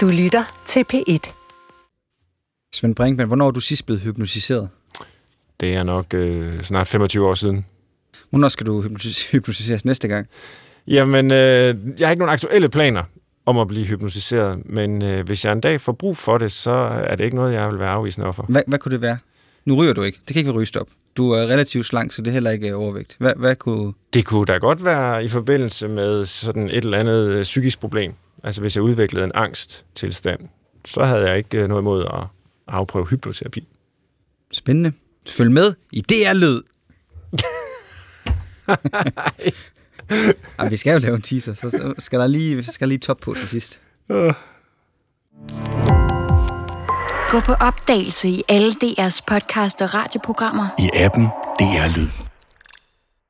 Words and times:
Du 0.00 0.08
lytter 0.08 0.62
til 0.66 0.84
P1. 0.92 1.32
Svend 2.74 2.94
Brinkmann, 2.94 3.26
hvornår 3.26 3.46
er 3.46 3.50
du 3.50 3.60
sidst 3.60 3.86
blevet 3.86 4.02
hypnotiseret? 4.02 4.68
Det 5.60 5.74
er 5.74 5.82
nok 5.82 6.14
øh, 6.14 6.62
snart 6.62 6.88
25 6.88 7.26
år 7.28 7.34
siden. 7.34 7.66
Hvornår 8.30 8.48
skal 8.48 8.66
du 8.66 8.82
hypnotis- 8.82 9.28
hypnotiseres 9.32 9.84
næste 9.84 10.08
gang? 10.08 10.26
Jamen, 10.86 11.30
øh, 11.30 11.76
jeg 11.98 12.06
har 12.06 12.10
ikke 12.10 12.18
nogen 12.18 12.32
aktuelle 12.32 12.68
planer 12.68 13.02
om 13.46 13.58
at 13.58 13.68
blive 13.68 13.86
hypnotiseret, 13.86 14.62
men 14.64 15.02
øh, 15.02 15.26
hvis 15.26 15.44
jeg 15.44 15.52
en 15.52 15.60
dag 15.60 15.80
får 15.80 15.92
brug 15.92 16.16
for 16.16 16.38
det, 16.38 16.52
så 16.52 16.70
er 16.70 17.16
det 17.16 17.24
ikke 17.24 17.36
noget, 17.36 17.52
jeg 17.52 17.70
vil 17.70 17.78
være 17.78 17.90
afvisende 17.90 18.24
overfor. 18.24 18.46
Hvad, 18.48 18.62
hvad 18.66 18.78
kunne 18.78 18.92
det 18.92 19.00
være? 19.00 19.18
Nu 19.64 19.74
ryger 19.74 19.92
du 19.92 20.02
ikke. 20.02 20.18
Det 20.18 20.34
kan 20.34 20.36
ikke 20.36 20.48
være 20.48 20.60
rygestop. 20.60 20.86
Du 21.16 21.30
er 21.30 21.42
relativt 21.42 21.86
slank, 21.86 22.12
så 22.12 22.22
det 22.22 22.28
er 22.28 22.32
heller 22.32 22.50
ikke 22.50 22.74
overvægt. 22.74 23.16
Hvad, 23.18 23.32
hvad 23.36 23.56
kunne... 23.56 23.92
Det 24.14 24.24
kunne 24.24 24.44
da 24.44 24.56
godt 24.56 24.84
være 24.84 25.24
i 25.24 25.28
forbindelse 25.28 25.88
med 25.88 26.26
sådan 26.26 26.70
et 26.70 26.84
eller 26.84 26.98
andet 26.98 27.28
øh, 27.28 27.42
psykisk 27.42 27.80
problem. 27.80 28.12
Altså 28.42 28.60
hvis 28.60 28.76
jeg 28.76 28.82
udviklede 28.82 29.24
en 29.24 29.32
angsttilstand, 29.34 30.40
så 30.84 31.04
havde 31.04 31.28
jeg 31.28 31.38
ikke 31.38 31.62
øh, 31.62 31.68
noget 31.68 31.82
imod 31.82 32.04
at 32.04 32.26
afprøve 32.66 33.06
hypnoterapi. 33.06 33.68
Spændende. 34.52 34.92
Følg 35.28 35.52
med 35.52 35.74
i 35.92 36.00
DR 36.00 36.34
Lyd. 36.34 36.60
Jamen, 40.58 40.70
vi 40.70 40.76
skal 40.76 40.92
jo 40.92 40.98
lave 40.98 41.16
en 41.16 41.22
teaser, 41.22 41.54
så 41.54 41.70
så 41.70 41.94
skal 41.98 42.20
der 42.20 42.26
lige, 42.26 42.64
skal 42.64 42.80
der 42.80 42.86
lige 42.86 42.98
top 42.98 43.18
på 43.18 43.34
til 43.34 43.48
sidst. 43.48 43.80
Gå 47.30 47.40
på 47.40 47.52
opdagelse 47.52 48.28
i 48.28 48.42
alle 48.48 48.70
DR's 48.84 49.20
podcast 49.26 49.82
og 49.82 49.94
radioprogrammer. 49.94 50.68
I 50.78 50.90
appen 50.94 51.24
DR 51.58 51.96
Lyd. 51.96 52.29